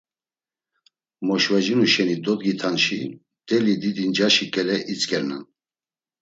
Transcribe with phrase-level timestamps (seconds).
[1.27, 5.43] Moşvacinu şeni dodgitanşi mteli didi ncaşi ǩele itzǩernan.